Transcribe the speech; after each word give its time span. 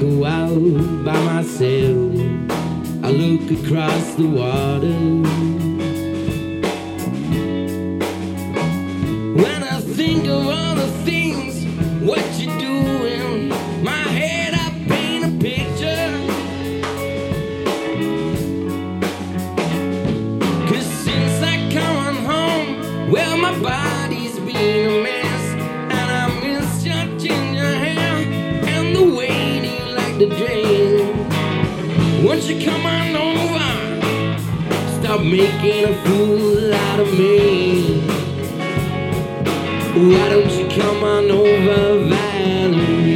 go 0.00 0.24
out 0.24 1.04
by 1.04 1.18
myself. 1.24 2.14
I 3.04 3.10
look 3.10 3.50
across 3.50 4.14
the 4.14 4.26
water. 4.26 4.96
When 9.42 9.62
I 9.62 9.80
think 9.80 10.26
of 10.26 10.46
all 10.46 10.74
the 10.74 10.90
things, 11.04 11.66
what 12.02 12.24
you 12.38 12.46
doing, 12.58 13.48
my 13.84 14.04
head 14.18 14.54
I 14.54 14.70
paint 14.88 15.24
a 15.26 15.32
picture. 15.38 16.12
Cause 20.68 20.86
since 21.04 21.42
I 21.42 21.70
come 21.74 22.16
home, 22.24 23.10
well, 23.10 23.36
my 23.36 23.58
body. 23.60 24.09
you 32.50 32.64
come 32.64 32.84
on 32.84 33.14
over? 33.14 33.70
Stop 35.00 35.20
making 35.20 35.84
a 35.84 35.94
fool 36.04 36.74
out 36.74 36.98
of 36.98 37.12
me. 37.16 38.00
Why 39.94 40.28
don't 40.30 40.50
you 40.50 40.66
come 40.68 41.04
on 41.04 41.30
over, 41.30 42.04
Valerie? 42.08 43.09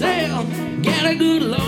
myself, 0.00 0.46
Get 0.82 1.04
a 1.04 1.14
good 1.16 1.42
Lord. 1.42 1.67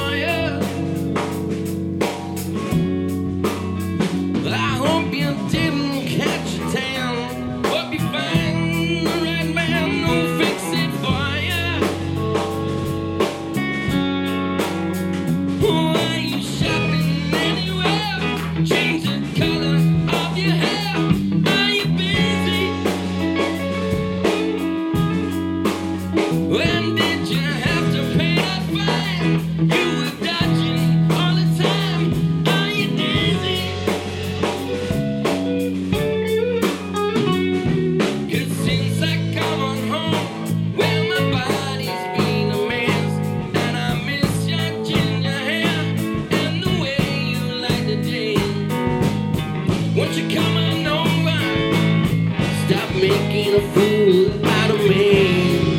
Stop 52.71 52.95
making 52.95 53.55
a 53.55 53.61
fool 53.73 54.47
out 54.47 54.71
of 54.71 54.79
me. 54.89 55.70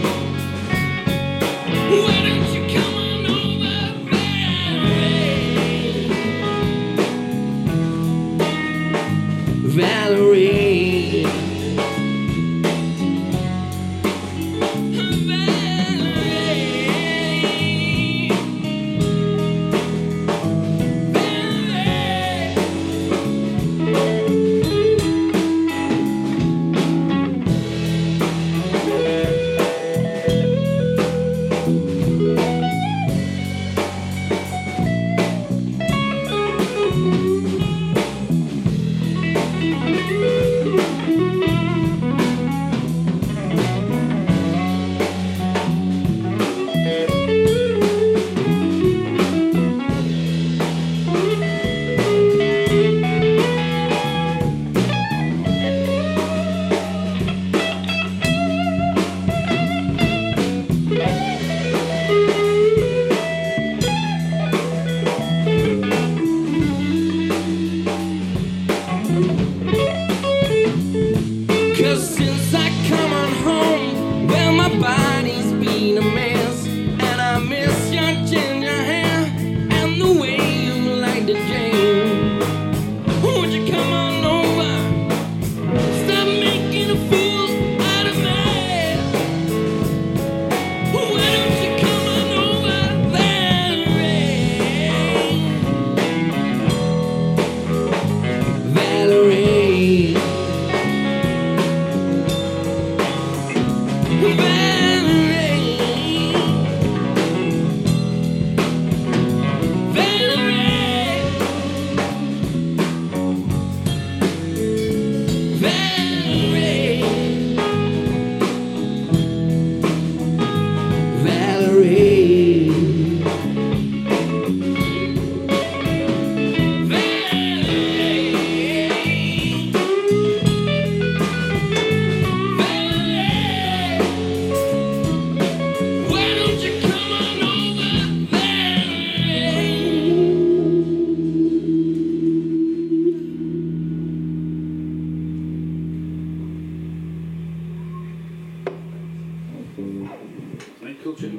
Culture. 151.04 151.32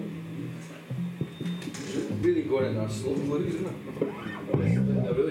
Really 2.21 2.43
good 2.43 2.65
at 2.65 2.75
that 2.75 2.91
slow. 2.91 3.13
I 3.13 3.17
it? 4.67 5.13